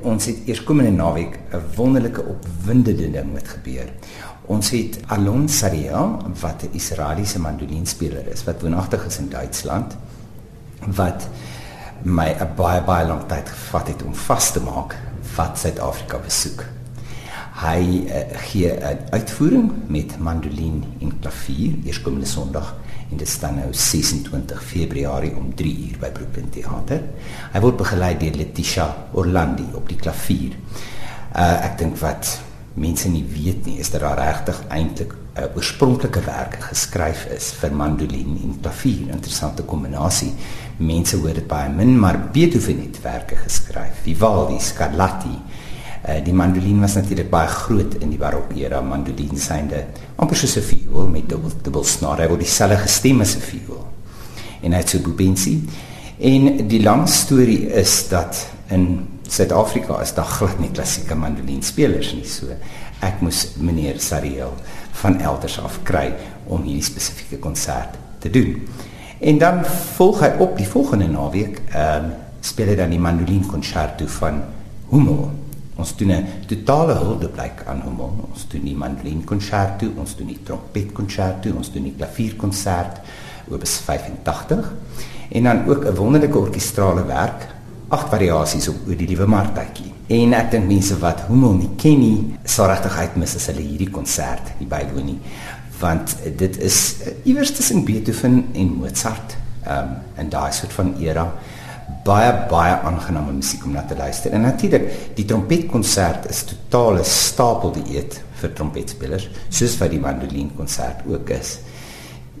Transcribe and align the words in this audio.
Ons 0.00 0.26
het 0.26 0.36
eerskomende 0.48 0.90
naweek 0.90 1.38
'n 1.52 1.62
wonderlike 1.76 2.22
opwindende 2.24 3.10
ding 3.10 3.32
met 3.32 3.48
gebeur. 3.48 3.88
Ons 4.46 4.70
het 4.70 4.98
Alon 5.06 5.48
Sariel 5.48 6.16
wat 6.40 6.62
'n 6.62 6.72
Israeliese 6.72 7.38
mandolinspeler 7.38 8.26
is 8.32 8.44
wat 8.44 8.60
woonagtig 8.60 9.06
is 9.06 9.18
in 9.18 9.28
Duitsland 9.28 9.96
wat 10.86 11.28
my 12.02 12.36
'n 12.40 12.54
baie 12.56 12.82
baie 12.82 13.06
lang 13.06 13.22
tyd 13.26 13.48
gevat 13.48 13.88
het 13.88 14.02
om 14.02 14.14
vas 14.14 14.52
te 14.52 14.60
maak 14.60 14.96
wat 15.36 15.58
Suid-Afrika 15.58 16.18
besoek. 16.18 16.64
Hy 17.60 18.08
uh, 18.08 18.20
gee 18.48 18.72
'n 18.72 18.98
uitvoering 19.10 19.72
met 19.86 20.18
mandolin 20.18 20.84
en 21.00 21.18
klavier 21.20 21.74
eerskomende 21.84 22.26
Sondag 22.26 22.76
en 23.10 23.16
dit 23.16 23.28
staan 23.28 23.54
nou 23.54 23.68
26 23.74 24.64
Februarie 24.64 25.36
om 25.36 25.54
3 25.54 25.88
uur 25.90 25.98
by 26.00 26.08
Brooklyn 26.08 26.48
Theater. 26.48 27.02
Hy 27.52 27.60
word 27.60 27.76
begelei 27.76 28.16
deur 28.16 28.36
Letitia 28.36 28.86
Orlandi 29.12 29.66
op 29.74 29.88
die 29.88 29.98
klavier. 30.00 30.56
Uh 31.36 31.66
ek 31.66 31.76
dink 31.78 31.98
wat 32.00 32.40
mense 32.80 33.08
nie 33.08 33.26
weet 33.28 33.66
nie 33.66 33.78
is 33.78 33.90
dat 33.90 34.00
daar 34.00 34.18
regtig 34.18 34.62
eintlik 34.68 35.12
'n 35.12 35.42
uh, 35.42 35.56
oorspronklike 35.56 36.20
werk 36.24 36.56
geskryf 36.70 37.26
is 37.36 37.52
vir 37.60 37.72
mandolin 37.72 38.40
en 38.42 38.60
klavier. 38.60 39.12
Interessante 39.12 39.62
kombinasie. 39.62 40.32
Mense 40.76 41.16
hoor 41.16 41.34
dit 41.34 41.46
baie 41.46 41.68
min, 41.68 41.98
maar 41.98 42.28
Beethoven 42.32 42.80
het 42.80 43.02
werke 43.02 43.36
geskryf. 43.36 44.00
Vivaldi, 44.02 44.60
Scarlatti, 44.60 45.36
Uh, 46.00 46.16
die 46.24 46.32
mandolin 46.32 46.80
was 46.80 46.94
natuurlik 46.96 47.28
baie 47.30 47.48
groot 47.48 47.94
in 48.00 48.08
die 48.08 48.18
barok 48.18 48.54
era 48.56 48.80
mandolin 48.80 49.36
synde 49.36 49.84
amper 50.16 50.36
soos 50.36 50.56
'n 50.56 50.64
viool 50.64 51.08
met 51.08 51.28
dubbel 51.28 51.52
dubbel 51.62 51.84
snare 51.84 52.28
wat 52.28 52.38
dieselfde 52.40 52.76
gestem 52.76 53.20
as 53.20 53.36
'n 53.36 53.40
viool. 53.40 53.84
En 54.62 54.72
hy 54.72 54.78
het 54.78 54.88
so 54.88 54.98
bubensi 54.98 55.68
en 56.18 56.68
die 56.68 56.82
lang 56.82 57.08
storie 57.08 57.68
is 57.72 58.08
dat 58.08 58.46
in 58.68 59.08
Suid-Afrika 59.28 60.00
is 60.00 60.14
daar 60.14 60.24
glad 60.24 60.58
nie 60.58 60.70
klassieke 60.70 61.14
mandolin 61.14 61.62
spelers 61.62 62.14
nie. 62.14 62.24
So 62.24 62.46
ek 63.00 63.20
moes 63.20 63.54
meneer 63.56 64.00
Sariel 64.00 64.54
van 64.92 65.20
elders 65.20 65.58
af 65.60 65.82
kry 65.82 66.14
om 66.46 66.62
hierdie 66.62 66.82
spesifieke 66.82 67.38
konsert 67.38 67.94
te 68.18 68.30
doen. 68.30 68.56
En 69.20 69.38
dan 69.38 69.64
volg 69.96 70.20
hy 70.20 70.32
op 70.38 70.56
die 70.56 70.66
volgende 70.68 71.08
naweek 71.08 71.60
ehm 71.74 72.04
uh, 72.04 72.16
speel 72.40 72.70
hy 72.72 72.74
dan 72.74 72.88
die 72.88 72.98
mandolin 72.98 73.46
konserto 73.46 74.06
van 74.06 74.38
Hummel 74.88 75.30
Ons 75.80 75.96
doen 75.96 76.12
'n 76.12 76.26
totale 76.46 76.94
huldeblyk 76.94 77.64
aan 77.66 77.80
hom. 77.80 78.00
Ons 78.30 78.46
doen 78.48 78.64
die 78.64 78.76
mandolin 78.76 79.24
konserto, 79.24 79.86
ons 79.96 80.16
doen 80.16 80.26
die 80.26 80.42
trompet 80.44 80.92
konserto, 80.92 81.50
ons 81.56 81.72
doen 81.72 81.82
die 81.88 81.96
klavierkonsert 81.96 83.00
opus 83.50 83.80
85 83.86 84.72
en 85.30 85.42
dan 85.42 85.68
ook 85.68 85.84
'n 85.84 85.94
wonderlike 85.94 86.38
orkestrale 86.38 87.04
werk, 87.06 87.46
agt 87.88 88.08
variasies 88.08 88.68
op 88.68 88.76
die 88.86 89.06
liewe 89.06 89.26
Martjie. 89.26 89.92
En 90.06 90.32
ek 90.32 90.50
dink 90.50 90.66
mense 90.66 90.98
wat 90.98 91.20
hom 91.20 91.58
nie 91.58 91.70
ken 91.76 91.98
nie, 91.98 92.34
sal 92.44 92.66
regtig 92.66 92.96
uitmis 92.98 93.34
as 93.36 93.46
hulle 93.46 93.62
hierdie 93.62 93.90
konsert 93.90 94.52
hier 94.58 94.68
bywoon 94.68 95.04
nie, 95.04 95.18
want 95.80 96.16
dit 96.36 96.58
is 96.58 96.96
uh, 97.06 97.12
iewers 97.24 97.52
tussen 97.52 97.84
Beethoven 97.84 98.44
en 98.52 98.78
Mozart, 98.78 99.36
ehm 99.64 99.78
um, 99.78 99.96
en 100.16 100.28
daai 100.28 100.52
soort 100.52 100.72
van 100.72 100.94
era 101.00 101.32
baie 102.04 102.32
baie 102.50 102.76
aangename 102.86 103.32
musiek 103.32 103.64
om 103.64 103.72
na 103.76 103.84
te 103.86 103.96
luister. 103.96 104.32
En 104.32 104.46
natuurlik, 104.46 104.88
die 105.16 105.24
trompetkonsert 105.24 106.28
is 106.30 106.44
totale 106.48 107.04
stapel 107.04 107.74
dieet 107.78 108.20
vir 108.40 108.54
trompetspelers, 108.56 109.28
soos 109.48 109.76
wat 109.80 109.92
die 109.92 110.00
mandolinkonsert 110.00 111.04
ook 111.10 111.34
is. 111.36 111.58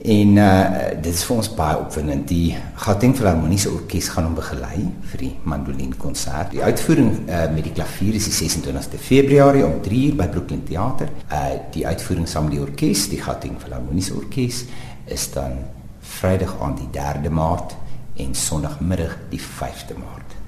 En 0.00 0.36
uh 0.40 0.60
dit 1.00 1.12
is 1.12 1.22
vir 1.28 1.36
ons 1.36 1.48
baie 1.56 1.76
opwindend. 1.76 2.28
Die 2.28 2.54
Gauteng 2.86 3.12
Filharmoniese 3.16 3.68
Orkees 3.74 4.08
gaan 4.08 4.30
hom 4.30 4.36
begelei 4.38 4.86
vir 5.10 5.20
die 5.20 5.32
mandolinkonsert. 5.44 6.54
Die 6.54 6.62
uitvoering 6.64 7.10
uh 7.28 7.42
met 7.52 7.66
die 7.68 7.74
klavier 7.76 8.16
is 8.16 8.30
die 8.30 8.36
26de 8.38 9.00
Februarie 9.00 9.64
om 9.66 9.82
3:00 9.84 10.16
by 10.16 10.28
Brooklyn 10.32 10.64
Theater. 10.64 11.12
Uh 11.28 11.60
die 11.74 11.84
uitvoering 11.86 12.28
saam 12.28 12.48
met 12.48 12.56
die 12.56 12.64
orkes, 12.64 13.08
die 13.12 13.20
Gauteng 13.20 13.60
Filharmoniese 13.60 14.16
Orkees, 14.16 14.64
is 15.04 15.28
dan 15.36 15.60
Vrydag 16.00 16.56
aan 16.60 16.78
die 16.80 16.88
3de 16.96 17.30
Maart 17.30 17.76
en 18.20 18.34
Sondagmiddag 18.34 19.16
die 19.28 19.40
5de 19.40 19.98
Maart. 19.98 20.39